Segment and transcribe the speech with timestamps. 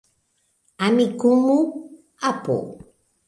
[0.85, 1.57] Amikumu,
[2.29, 2.55] apo.